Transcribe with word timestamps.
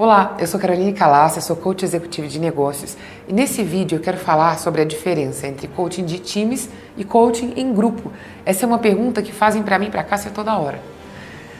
Olá, 0.00 0.34
eu 0.38 0.46
sou 0.46 0.58
Caroline 0.58 0.94
Calassa, 0.94 1.42
sou 1.42 1.54
coach 1.54 1.84
executivo 1.84 2.26
de 2.26 2.38
negócios 2.38 2.96
e 3.28 3.34
nesse 3.34 3.62
vídeo 3.62 3.98
eu 3.98 4.00
quero 4.00 4.16
falar 4.16 4.58
sobre 4.58 4.80
a 4.80 4.84
diferença 4.86 5.46
entre 5.46 5.68
coaching 5.68 6.06
de 6.06 6.18
times 6.18 6.70
e 6.96 7.04
coaching 7.04 7.52
em 7.54 7.70
grupo. 7.74 8.10
Essa 8.46 8.64
é 8.64 8.66
uma 8.66 8.78
pergunta 8.78 9.20
que 9.20 9.30
fazem 9.30 9.62
para 9.62 9.78
mim 9.78 9.88
e 9.88 9.90
para 9.90 10.02
Cássia 10.02 10.30
toda 10.30 10.56
hora. 10.56 10.80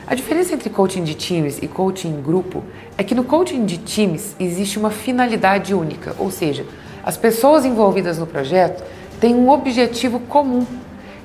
A 0.07 0.15
diferença 0.15 0.55
entre 0.55 0.71
coaching 0.71 1.03
de 1.03 1.13
times 1.13 1.59
e 1.61 1.67
coaching 1.67 2.07
em 2.07 2.19
grupo 2.19 2.63
é 2.97 3.03
que 3.03 3.13
no 3.13 3.23
coaching 3.23 3.63
de 3.63 3.77
times 3.77 4.35
existe 4.39 4.79
uma 4.79 4.89
finalidade 4.89 5.75
única, 5.75 6.15
ou 6.17 6.31
seja, 6.31 6.65
as 7.03 7.15
pessoas 7.17 7.63
envolvidas 7.63 8.17
no 8.17 8.25
projeto 8.25 8.83
têm 9.19 9.35
um 9.35 9.51
objetivo 9.51 10.19
comum 10.19 10.65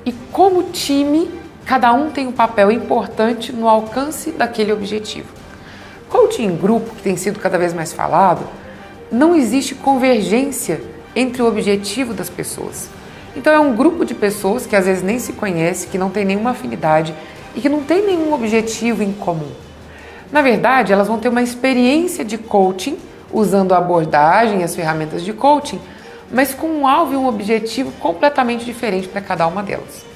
e 0.04 0.12
como 0.30 0.64
time, 0.64 1.30
cada 1.64 1.94
um 1.94 2.10
tem 2.10 2.26
um 2.26 2.32
papel 2.32 2.70
importante 2.70 3.54
no 3.54 3.66
alcance 3.66 4.32
daquele 4.32 4.70
objetivo. 4.70 5.45
Coaching 6.16 6.44
em 6.44 6.56
grupo, 6.56 6.94
que 6.94 7.02
tem 7.02 7.14
sido 7.14 7.38
cada 7.38 7.59
vez 7.59 7.74
mais 7.74 7.92
falado, 7.92 8.41
não 9.12 9.36
existe 9.36 9.74
convergência 9.74 10.80
entre 11.14 11.42
o 11.42 11.46
objetivo 11.46 12.14
das 12.14 12.30
pessoas. 12.30 12.88
Então 13.36 13.52
é 13.52 13.60
um 13.60 13.77
grupo 13.77 14.02
de 14.02 14.14
pessoas 14.14 14.64
que 14.64 14.74
às 14.74 14.86
vezes 14.86 15.02
nem 15.02 15.18
se 15.18 15.34
conhece, 15.34 15.88
que 15.88 15.98
não 15.98 16.08
tem 16.08 16.24
nenhuma 16.24 16.52
afinidade 16.52 17.14
e 17.55 17.60
que 17.60 17.68
não 17.68 17.82
tem 17.82 18.06
nenhum 18.06 18.32
objetivo 18.32 19.02
em 19.02 19.12
comum. 19.12 19.50
Na 20.32 20.41
verdade, 20.41 20.91
elas 20.91 21.06
vão 21.06 21.18
ter 21.18 21.28
uma 21.28 21.42
experiência 21.42 22.24
de 22.24 22.38
coaching 22.38 22.96
usando 23.30 23.74
a 23.74 23.78
abordagem 23.78 24.62
e 24.62 24.64
as 24.64 24.74
ferramentas 24.74 25.22
de 25.22 25.34
coaching, 25.34 25.78
mas 26.33 26.55
com 26.55 26.66
um 26.66 26.88
alvo 26.88 27.12
e 27.12 27.16
um 27.16 27.27
objetivo 27.28 27.92
completamente 28.00 28.64
diferente 28.64 29.06
para 29.06 29.20
cada 29.20 29.46
uma 29.46 29.62
delas. 29.62 30.06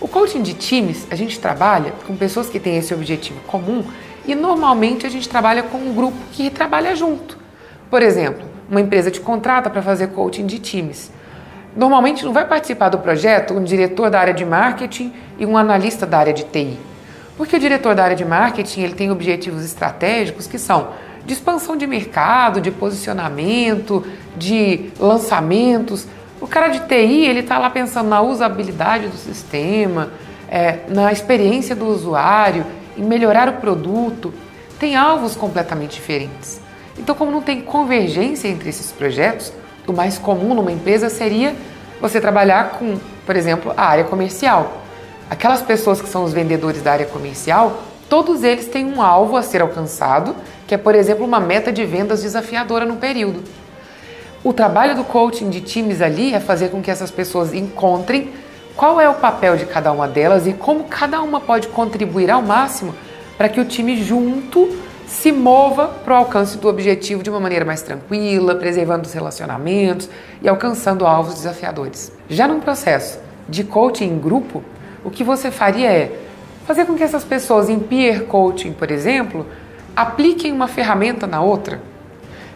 O 0.00 0.08
coaching 0.08 0.40
de 0.40 0.54
times, 0.54 1.06
a 1.10 1.14
gente 1.14 1.38
trabalha 1.38 1.92
com 2.06 2.16
pessoas 2.16 2.48
que 2.48 2.58
têm 2.58 2.78
esse 2.78 2.94
objetivo 2.94 3.38
comum 3.46 3.84
e 4.26 4.34
normalmente 4.34 5.06
a 5.06 5.08
gente 5.08 5.28
trabalha 5.28 5.62
com 5.62 5.78
um 5.78 5.94
grupo 5.94 6.16
que 6.32 6.50
trabalha 6.50 6.94
junto. 6.96 7.38
Por 7.90 8.02
exemplo, 8.02 8.44
uma 8.68 8.80
empresa 8.80 9.10
te 9.10 9.20
contrata 9.20 9.70
para 9.70 9.80
fazer 9.80 10.08
coaching 10.08 10.46
de 10.46 10.58
times. 10.58 11.12
Normalmente 11.76 12.24
não 12.24 12.32
vai 12.32 12.46
participar 12.46 12.88
do 12.88 12.98
projeto 12.98 13.54
um 13.54 13.62
diretor 13.62 14.10
da 14.10 14.18
área 14.18 14.34
de 14.34 14.44
marketing 14.44 15.12
e 15.38 15.46
um 15.46 15.56
analista 15.56 16.06
da 16.06 16.18
área 16.18 16.32
de 16.32 16.44
TI. 16.44 16.76
Porque 17.36 17.56
o 17.56 17.60
diretor 17.60 17.94
da 17.94 18.02
área 18.02 18.16
de 18.16 18.24
marketing 18.24 18.80
ele 18.80 18.94
tem 18.94 19.10
objetivos 19.10 19.64
estratégicos 19.64 20.46
que 20.46 20.58
são 20.58 20.88
de 21.24 21.34
expansão 21.34 21.76
de 21.76 21.86
mercado, 21.86 22.60
de 22.60 22.70
posicionamento, 22.70 24.04
de 24.36 24.90
lançamentos. 24.98 26.06
O 26.40 26.46
cara 26.46 26.68
de 26.68 26.80
TI 26.80 27.26
ele 27.26 27.40
está 27.40 27.58
lá 27.58 27.68
pensando 27.68 28.08
na 28.08 28.22
usabilidade 28.22 29.08
do 29.08 29.16
sistema, 29.16 30.10
é, 30.48 30.80
na 30.88 31.12
experiência 31.12 31.76
do 31.76 31.86
usuário 31.86 32.64
em 32.96 33.02
melhorar 33.02 33.48
o 33.48 33.54
produto, 33.54 34.32
tem 34.78 34.96
alvos 34.96 35.36
completamente 35.36 35.94
diferentes. 35.94 36.60
Então, 36.98 37.14
como 37.14 37.30
não 37.30 37.42
tem 37.42 37.60
convergência 37.60 38.48
entre 38.48 38.68
esses 38.68 38.90
projetos, 38.90 39.52
o 39.86 39.92
mais 39.92 40.18
comum 40.18 40.54
numa 40.54 40.72
empresa 40.72 41.08
seria 41.08 41.54
você 42.00 42.20
trabalhar 42.20 42.70
com, 42.70 42.98
por 43.24 43.36
exemplo, 43.36 43.72
a 43.76 43.84
área 43.84 44.04
comercial. 44.04 44.82
Aquelas 45.28 45.62
pessoas 45.62 46.00
que 46.00 46.08
são 46.08 46.24
os 46.24 46.32
vendedores 46.32 46.82
da 46.82 46.92
área 46.92 47.06
comercial, 47.06 47.82
todos 48.08 48.42
eles 48.42 48.66
têm 48.66 48.86
um 48.86 49.02
alvo 49.02 49.36
a 49.36 49.42
ser 49.42 49.60
alcançado, 49.60 50.34
que 50.66 50.74
é, 50.74 50.78
por 50.78 50.94
exemplo, 50.94 51.24
uma 51.24 51.40
meta 51.40 51.72
de 51.72 51.84
vendas 51.84 52.22
desafiadora 52.22 52.84
no 52.84 52.96
período. 52.96 53.42
O 54.44 54.52
trabalho 54.52 54.94
do 54.94 55.04
coaching 55.04 55.50
de 55.50 55.60
times 55.60 56.00
ali 56.00 56.32
é 56.32 56.40
fazer 56.40 56.68
com 56.68 56.80
que 56.80 56.90
essas 56.90 57.10
pessoas 57.10 57.52
encontrem 57.52 58.32
qual 58.76 59.00
é 59.00 59.08
o 59.08 59.14
papel 59.14 59.56
de 59.56 59.64
cada 59.64 59.90
uma 59.90 60.06
delas 60.06 60.46
e 60.46 60.52
como 60.52 60.84
cada 60.84 61.22
uma 61.22 61.40
pode 61.40 61.68
contribuir 61.68 62.30
ao 62.30 62.42
máximo 62.42 62.94
para 63.38 63.48
que 63.48 63.58
o 63.58 63.64
time 63.64 64.02
junto 64.02 64.68
se 65.06 65.32
mova 65.32 65.86
para 65.86 66.14
o 66.14 66.16
alcance 66.16 66.58
do 66.58 66.68
objetivo 66.68 67.22
de 67.22 67.30
uma 67.30 67.40
maneira 67.40 67.64
mais 67.64 67.80
tranquila, 67.80 68.54
preservando 68.56 69.06
os 69.06 69.12
relacionamentos 69.12 70.10
e 70.42 70.48
alcançando 70.48 71.06
alvos 71.06 71.34
desafiadores. 71.34 72.12
Já 72.28 72.46
num 72.46 72.60
processo 72.60 73.18
de 73.48 73.64
coaching 73.64 74.06
em 74.06 74.18
grupo, 74.18 74.62
o 75.04 75.10
que 75.10 75.24
você 75.24 75.50
faria 75.50 75.90
é 75.90 76.18
fazer 76.66 76.84
com 76.84 76.94
que 76.94 77.02
essas 77.02 77.24
pessoas 77.24 77.68
em 77.68 77.78
peer 77.78 78.24
coaching, 78.24 78.72
por 78.72 78.90
exemplo, 78.90 79.46
apliquem 79.94 80.52
uma 80.52 80.66
ferramenta 80.66 81.26
na 81.26 81.40
outra, 81.40 81.80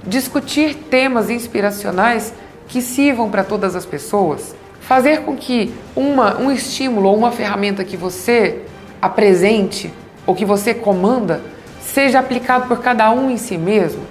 discutir 0.05 0.75
temas 0.75 1.31
inspiracionais 1.31 2.35
que 2.67 2.83
sirvam 2.83 3.31
para 3.31 3.45
todas 3.45 3.77
as 3.77 3.87
pessoas, 3.87 4.55
fazer 4.91 5.21
com 5.21 5.37
que 5.37 5.73
uma, 5.95 6.37
um 6.39 6.51
estímulo 6.51 7.11
ou 7.11 7.17
uma 7.17 7.31
ferramenta 7.31 7.85
que 7.85 7.97
você 7.97 8.63
apresente 9.01 9.89
ou 10.27 10.35
que 10.35 10.45
você 10.45 10.75
comanda 10.75 11.41
seja 11.81 12.19
aplicado 12.19 12.67
por 12.67 12.83
cada 12.83 13.09
um 13.13 13.31
em 13.31 13.37
si 13.37 13.57
mesmo. 13.57 14.03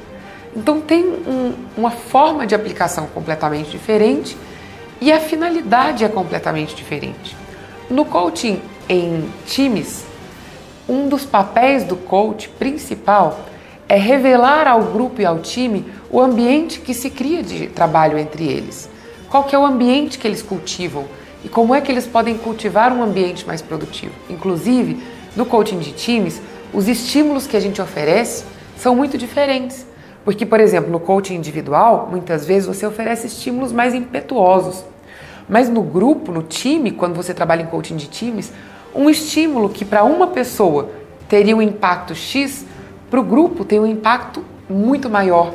Então 0.56 0.80
tem 0.80 1.04
um, 1.04 1.54
uma 1.76 1.92
forma 1.92 2.48
de 2.48 2.56
aplicação 2.56 3.08
completamente 3.08 3.70
diferente 3.70 4.38
e 5.02 5.12
a 5.12 5.20
finalidade 5.20 6.06
é 6.06 6.08
completamente 6.08 6.74
diferente. 6.74 7.36
No 7.90 8.06
coaching 8.06 8.62
em 8.88 9.30
times, 9.46 10.06
um 10.88 11.10
dos 11.10 11.26
papéis 11.26 11.84
do 11.84 11.98
coach 11.98 12.48
principal 12.48 13.42
é 13.90 13.98
revelar 13.98 14.66
ao 14.66 14.82
grupo 14.84 15.22
e 15.22 15.26
ao 15.26 15.40
time 15.40 15.86
o 16.10 16.22
ambiente 16.22 16.80
que 16.80 16.94
se 16.94 17.10
cria 17.10 17.44
de 17.44 17.68
trabalho 17.68 18.18
entre 18.18 18.48
eles 18.48 18.90
qual 19.30 19.44
que 19.44 19.56
é 19.56 19.60
o 19.60 19.66
ambiente 19.66 20.18
que 20.18 20.28
eles 20.28 20.42
cultivam 20.42 21.06
e 21.44 21.50
como 21.50 21.74
é 21.74 21.82
que 21.82 21.92
eles 21.92 22.08
podem 22.08 22.38
cultivar 22.38 22.92
um 22.92 23.04
ambiente 23.04 23.46
mais 23.46 23.62
produtivo. 23.62 24.14
Inclusive, 24.30 25.02
no 25.36 25.46
coaching 25.46 25.80
de 25.80 25.92
times, 25.92 26.42
os 26.74 26.88
estímulos 26.88 27.48
que 27.48 27.56
a 27.56 27.60
gente 27.60 27.82
oferece 27.82 28.44
são 28.78 28.96
muito 28.96 29.18
diferentes. 29.18 29.86
Porque, 30.26 30.46
por 30.46 30.60
exemplo, 30.60 30.92
no 30.92 31.00
coaching 31.00 31.36
individual, 31.36 32.08
muitas 32.12 32.46
vezes 32.46 32.68
você 32.68 32.86
oferece 32.86 33.28
estímulos 33.28 33.72
mais 33.72 33.94
impetuosos. 33.94 34.84
Mas 35.48 35.70
no 35.70 35.82
grupo, 35.82 36.32
no 36.32 36.44
time, 36.44 36.92
quando 36.92 37.16
você 37.16 37.34
trabalha 37.34 37.62
em 37.62 37.68
coaching 37.68 37.96
de 37.96 38.08
times, 38.08 38.52
um 38.94 39.10
estímulo 39.10 39.70
que 39.70 39.86
para 39.86 40.04
uma 40.04 40.28
pessoa 40.28 40.90
teria 41.28 41.56
um 41.56 41.62
impacto 41.62 42.14
X, 42.14 42.66
para 43.10 43.20
o 43.20 43.24
grupo 43.24 43.64
tem 43.64 43.80
um 43.80 43.88
impacto 43.88 44.44
muito 44.70 45.10
maior. 45.10 45.54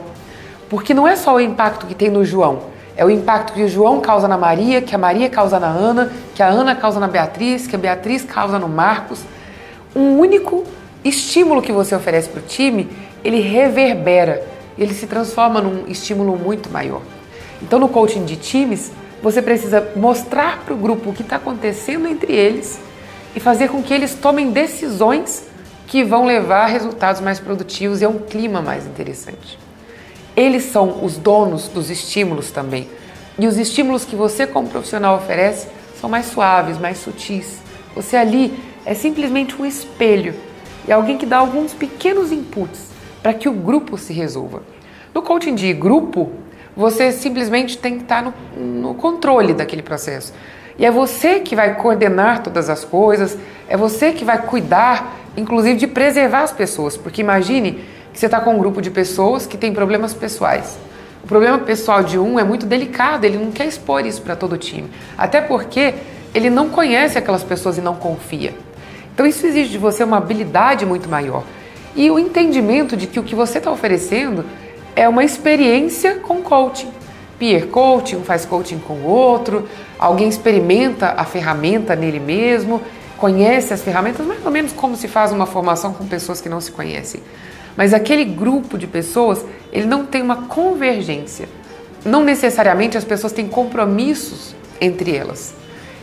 Porque 0.69 0.95
não 0.95 1.06
é 1.06 1.15
só 1.15 1.35
o 1.35 1.41
impacto 1.41 1.87
que 1.87 1.95
tem 1.95 2.11
no 2.11 2.25
João, 2.25 2.74
é 2.97 3.05
o 3.05 3.10
impacto 3.10 3.53
que 3.53 3.62
o 3.62 3.69
João 3.69 4.00
causa 4.00 4.28
na 4.28 4.38
Maria, 4.38 4.81
que 4.81 4.94
a 4.94 4.99
Maria 4.99 5.28
causa 5.28 5.59
na 5.59 5.66
Ana, 5.66 6.12
que 6.34 6.43
a 6.43 6.49
Ana 6.49 6.75
causa 6.77 7.00
na 7.00 7.09
Beatriz, 7.09 7.66
que 7.66 7.75
a 7.75 7.78
Beatriz 7.78 8.22
causa 8.22 8.59
no 8.59 8.69
Marcos. 8.69 9.22
Um 9.94 10.19
único 10.19 10.65
estímulo 11.05 11.60
que 11.60 11.72
você 11.72 11.94
oferece 11.94 12.28
para 12.28 12.41
o 12.41 12.44
time, 12.44 12.88
ele 13.25 13.41
reverbera, 13.41 14.47
ele 14.78 14.94
se 14.94 15.06
transforma 15.06 15.60
num 15.60 15.87
estímulo 15.88 16.37
muito 16.37 16.71
maior. 16.71 17.03
Então, 17.60 17.78
no 17.78 17.88
coaching 17.88 18.25
de 18.25 18.37
times, 18.37 18.93
você 19.22 19.43
precisa 19.43 19.93
mostrar 19.97 20.59
para 20.65 20.75
o 20.75 20.76
grupo 20.76 21.11
o 21.11 21.12
que 21.12 21.22
está 21.22 21.37
acontecendo 21.37 22.06
entre 22.06 22.32
eles 22.32 22.78
e 23.34 23.41
fazer 23.41 23.69
com 23.69 23.82
que 23.82 23.93
eles 23.93 24.15
tomem 24.15 24.50
decisões 24.50 25.44
que 25.87 26.05
vão 26.05 26.25
levar 26.25 26.65
a 26.65 26.66
resultados 26.66 27.21
mais 27.21 27.41
produtivos 27.41 28.00
e 28.00 28.05
a 28.05 28.09
um 28.09 28.19
clima 28.19 28.61
mais 28.61 28.87
interessante. 28.87 29.59
Eles 30.37 30.65
são 30.65 31.05
os 31.05 31.17
donos 31.17 31.69
dos 31.69 31.91
estímulos 31.91 32.50
também. 32.50 32.89
E 33.39 33.47
os 33.47 33.56
estímulos 33.56 34.05
que 34.05 34.17
você, 34.17 34.47
como 34.47 34.69
profissional, 34.69 35.17
oferece 35.17 35.69
são 36.00 36.09
mais 36.11 36.27
suaves, 36.27 36.78
mais 36.78 36.99
sutis. 36.99 37.59
Você 37.95 38.17
ali 38.17 38.53
é 38.84 38.94
simplesmente 38.94 39.61
um 39.61 39.65
espelho 39.65 40.34
e 40.87 40.93
alguém 40.93 41.17
que 41.17 41.27
dá 41.27 41.39
alguns 41.39 41.73
pequenos 41.73 42.31
inputs 42.31 42.89
para 43.23 43.33
que 43.33 43.49
o 43.49 43.53
grupo 43.53 43.97
se 43.97 44.12
resolva. 44.12 44.62
No 45.15 45.23
coaching 45.23 45.55
de 45.55 45.73
grupo, 45.73 46.33
você 46.77 47.12
simplesmente 47.12 47.78
tem 47.78 47.97
que 47.97 48.03
estar 48.03 48.23
no, 48.23 48.34
no 48.61 48.94
controle 48.94 49.55
daquele 49.55 49.83
processo. 49.83 50.33
E 50.78 50.84
é 50.84 50.91
você 50.91 51.41
que 51.41 51.55
vai 51.55 51.77
coordenar 51.77 52.43
todas 52.43 52.69
as 52.69 52.84
coisas, 52.84 53.39
é 53.69 53.77
você 53.77 54.12
que 54.12 54.25
vai 54.25 54.43
cuidar, 54.43 55.17
inclusive, 55.37 55.78
de 55.78 55.87
preservar 55.87 56.43
as 56.43 56.53
pessoas. 56.53 56.97
Porque 56.97 57.21
imagine 57.21 57.81
que 58.14 58.20
você 58.20 58.26
está 58.26 58.41
com 58.41 58.55
um 58.55 58.58
grupo 58.58 58.81
de 58.81 58.93
pessoas 58.93 59.44
que 59.44 59.58
tem 59.58 59.75
problemas 59.75 60.14
pessoais. 60.14 60.78
O 61.25 61.26
problema 61.26 61.58
pessoal 61.58 62.05
de 62.05 62.16
um 62.16 62.38
é 62.38 62.44
muito 62.44 62.64
delicado, 62.64 63.25
ele 63.25 63.37
não 63.37 63.50
quer 63.50 63.66
expor 63.66 64.06
isso 64.06 64.22
para 64.22 64.37
todo 64.37 64.52
o 64.52 64.56
time. 64.56 64.88
Até 65.19 65.40
porque 65.40 65.94
ele 66.32 66.49
não 66.49 66.70
conhece 66.70 67.19
aquelas 67.19 67.43
pessoas 67.43 67.76
e 67.76 67.81
não 67.81 67.96
confia. 67.96 68.55
Então 69.12 69.26
isso 69.26 69.44
exige 69.44 69.70
de 69.70 69.78
você 69.78 70.05
uma 70.05 70.19
habilidade 70.19 70.87
muito 70.87 71.08
maior. 71.08 71.43
E 71.96 72.08
o 72.08 72.16
entendimento 72.16 72.96
de 72.96 73.08
que 73.08 73.19
o 73.19 73.25
que 73.25 73.34
você 73.34 73.58
está 73.58 73.70
oferecendo 73.70 74.44
é 74.94 75.08
uma 75.08 75.25
experiência 75.25 76.14
com 76.17 76.40
coaching. 76.40 76.93
Peer 77.37 77.67
coaching, 77.67 78.17
um 78.17 78.22
faz 78.22 78.44
coaching 78.44 78.78
com 78.78 78.94
o 78.94 79.06
outro, 79.06 79.69
alguém 79.99 80.28
experimenta 80.28 81.14
a 81.17 81.25
ferramenta 81.25 81.96
nele 81.96 82.20
mesmo, 82.20 82.81
conhece 83.19 83.75
as 83.75 83.82
ferramentas, 83.82 84.25
mais 84.25 84.44
ou 84.44 84.52
menos 84.52 84.72
como 84.72 84.94
se 84.94 85.08
faz 85.08 85.32
uma 85.32 85.46
formação 85.46 85.93
com 85.93 86.06
pessoas 86.06 86.40
que 86.40 86.49
não 86.49 86.60
se 86.60 86.70
conhecem. 86.70 87.20
Mas 87.76 87.93
aquele 87.93 88.25
grupo 88.25 88.79
de 88.79 88.87
pessoas, 88.87 89.44
ele 89.73 89.87
não 89.87 90.06
tem 90.06 90.23
uma 90.23 90.43
convergência. 90.47 91.49
Não 92.05 92.23
necessariamente 92.23 92.97
as 92.97 93.05
pessoas 93.05 93.32
têm 93.32 93.49
compromissos 93.49 94.55
entre 94.81 95.17
elas. 95.17 95.55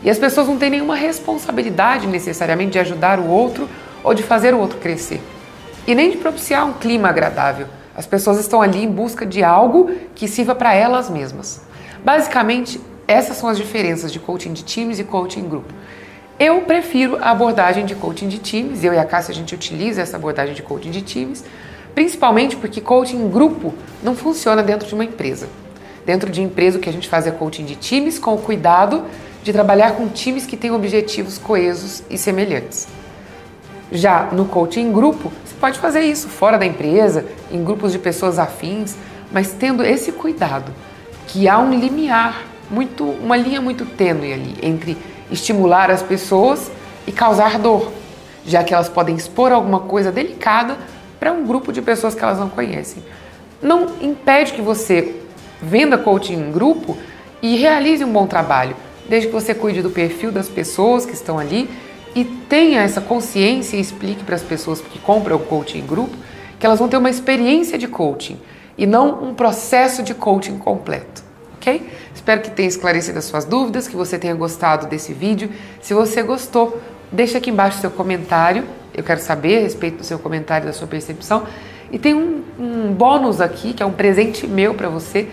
E 0.03 0.09
as 0.09 0.17
pessoas 0.17 0.47
não 0.47 0.57
têm 0.57 0.71
nenhuma 0.71 0.95
responsabilidade 0.95 2.07
necessariamente 2.07 2.71
de 2.71 2.79
ajudar 2.79 3.19
o 3.19 3.27
outro 3.27 3.69
ou 4.03 4.13
de 4.13 4.23
fazer 4.23 4.53
o 4.53 4.59
outro 4.59 4.79
crescer. 4.79 5.21
E 5.85 5.93
nem 5.93 6.11
de 6.11 6.17
propiciar 6.17 6.65
um 6.65 6.73
clima 6.73 7.09
agradável. 7.09 7.67
As 7.95 8.05
pessoas 8.05 8.39
estão 8.39 8.61
ali 8.61 8.83
em 8.83 8.91
busca 8.91 9.25
de 9.25 9.43
algo 9.43 9.91
que 10.15 10.27
sirva 10.27 10.55
para 10.55 10.73
elas 10.73 11.09
mesmas. 11.09 11.61
Basicamente, 12.03 12.81
essas 13.07 13.37
são 13.37 13.49
as 13.49 13.57
diferenças 13.57 14.11
de 14.11 14.19
coaching 14.19 14.53
de 14.53 14.63
times 14.63 14.97
e 14.97 15.03
coaching 15.03 15.47
grupo. 15.47 15.71
Eu 16.43 16.59
prefiro 16.61 17.19
a 17.21 17.29
abordagem 17.29 17.85
de 17.85 17.93
coaching 17.93 18.27
de 18.27 18.39
times, 18.39 18.83
eu 18.83 18.95
e 18.95 18.97
a 18.97 19.05
Cássia 19.05 19.31
a 19.31 19.35
gente 19.35 19.53
utiliza 19.53 20.01
essa 20.01 20.17
abordagem 20.17 20.55
de 20.55 20.63
coaching 20.63 20.89
de 20.89 21.03
times, 21.03 21.45
principalmente 21.93 22.55
porque 22.55 22.81
coaching 22.81 23.17
em 23.17 23.29
grupo 23.29 23.75
não 24.01 24.15
funciona 24.15 24.63
dentro 24.63 24.87
de 24.87 24.95
uma 24.95 25.05
empresa. 25.05 25.47
Dentro 26.03 26.31
de 26.31 26.41
empresa 26.41 26.79
o 26.79 26.81
que 26.81 26.89
a 26.89 26.91
gente 26.91 27.07
faz 27.07 27.27
é 27.27 27.31
coaching 27.31 27.63
de 27.63 27.75
times 27.75 28.17
com 28.17 28.33
o 28.33 28.39
cuidado 28.39 29.05
de 29.43 29.53
trabalhar 29.53 29.91
com 29.91 30.07
times 30.07 30.47
que 30.47 30.57
têm 30.57 30.71
objetivos 30.71 31.37
coesos 31.37 32.01
e 32.09 32.17
semelhantes. 32.17 32.87
Já 33.91 34.29
no 34.31 34.45
coaching 34.45 34.87
em 34.87 34.91
grupo, 34.91 35.31
você 35.45 35.53
pode 35.59 35.77
fazer 35.77 36.01
isso 36.01 36.27
fora 36.27 36.57
da 36.57 36.65
empresa, 36.65 37.23
em 37.51 37.63
grupos 37.63 37.91
de 37.91 37.99
pessoas 37.99 38.39
afins, 38.39 38.95
mas 39.31 39.51
tendo 39.51 39.83
esse 39.83 40.11
cuidado, 40.11 40.73
que 41.27 41.47
há 41.47 41.59
um 41.59 41.71
limiar, 41.71 42.45
muito, 42.67 43.03
uma 43.03 43.37
linha 43.37 43.61
muito 43.61 43.85
tênue 43.85 44.33
ali 44.33 44.55
entre 44.63 44.97
estimular 45.31 45.89
as 45.89 46.03
pessoas 46.03 46.71
e 47.07 47.11
causar 47.11 47.57
dor, 47.57 47.91
já 48.45 48.63
que 48.63 48.73
elas 48.73 48.89
podem 48.89 49.15
expor 49.15 49.51
alguma 49.51 49.79
coisa 49.79 50.11
delicada 50.11 50.77
para 51.19 51.31
um 51.31 51.45
grupo 51.45 51.71
de 51.71 51.81
pessoas 51.81 52.13
que 52.13 52.23
elas 52.23 52.39
não 52.39 52.49
conhecem. 52.49 53.03
Não 53.61 53.87
impede 54.01 54.53
que 54.53 54.61
você 54.61 55.15
venda 55.61 55.97
coaching 55.97 56.33
em 56.33 56.51
grupo 56.51 56.97
e 57.41 57.55
realize 57.55 58.03
um 58.03 58.11
bom 58.11 58.25
trabalho, 58.27 58.75
desde 59.07 59.27
que 59.27 59.33
você 59.33 59.53
cuide 59.53 59.81
do 59.81 59.89
perfil 59.89 60.31
das 60.31 60.49
pessoas 60.49 61.05
que 61.05 61.13
estão 61.13 61.37
ali 61.37 61.69
e 62.15 62.25
tenha 62.25 62.81
essa 62.81 62.99
consciência 62.99 63.77
e 63.77 63.79
explique 63.79 64.23
para 64.23 64.35
as 64.35 64.41
pessoas 64.41 64.81
que 64.81 64.99
compram 64.99 65.37
o 65.37 65.39
coaching 65.39 65.79
em 65.79 65.85
grupo 65.85 66.15
que 66.61 66.65
elas 66.67 66.77
vão 66.77 66.87
ter 66.87 66.97
uma 66.97 67.09
experiência 67.09 67.75
de 67.75 67.87
coaching 67.87 68.39
e 68.77 68.85
não 68.85 69.23
um 69.23 69.33
processo 69.33 70.03
de 70.03 70.13
coaching 70.13 70.59
completo, 70.59 71.20
ok? 71.61 71.87
Espero 72.13 72.41
que 72.41 72.49
tenha 72.49 72.67
esclarecido 72.67 73.19
as 73.19 73.25
suas 73.25 73.45
dúvidas, 73.45 73.87
que 73.87 73.95
você 73.95 74.17
tenha 74.17 74.33
gostado 74.33 74.87
desse 74.87 75.13
vídeo. 75.13 75.51
Se 75.79 75.93
você 75.93 76.23
gostou, 76.23 76.81
deixa 77.11 77.37
aqui 77.37 77.51
embaixo 77.51 77.79
seu 77.79 77.91
comentário. 77.91 78.65
Eu 78.93 79.03
quero 79.03 79.21
saber 79.21 79.59
a 79.59 79.61
respeito 79.61 79.97
do 79.97 80.03
seu 80.03 80.17
comentário, 80.17 80.65
da 80.65 80.73
sua 80.73 80.87
percepção. 80.87 81.45
E 81.91 81.99
tem 81.99 82.15
um, 82.15 82.43
um 82.59 82.93
bônus 82.93 83.39
aqui, 83.39 83.73
que 83.73 83.83
é 83.83 83.85
um 83.85 83.91
presente 83.91 84.47
meu 84.47 84.73
para 84.73 84.89
você. 84.89 85.27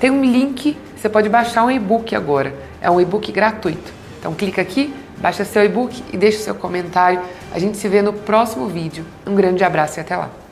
Tem 0.00 0.10
um 0.10 0.24
link, 0.24 0.76
você 0.96 1.08
pode 1.08 1.28
baixar 1.28 1.64
um 1.64 1.70
e-book 1.70 2.14
agora. 2.14 2.52
É 2.80 2.90
um 2.90 3.00
e-book 3.00 3.30
gratuito. 3.30 3.92
Então 4.18 4.34
clica 4.34 4.60
aqui, 4.60 4.92
baixa 5.18 5.44
seu 5.44 5.64
e-book 5.64 6.02
e 6.12 6.16
deixa 6.16 6.38
seu 6.38 6.54
comentário. 6.54 7.20
A 7.52 7.58
gente 7.58 7.78
se 7.78 7.88
vê 7.88 8.02
no 8.02 8.12
próximo 8.12 8.66
vídeo. 8.66 9.04
Um 9.26 9.34
grande 9.34 9.62
abraço 9.62 9.98
e 9.98 10.00
até 10.00 10.16
lá. 10.16 10.47